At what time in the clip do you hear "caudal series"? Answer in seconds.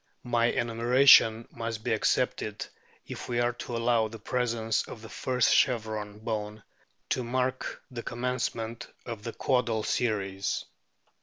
9.33-10.65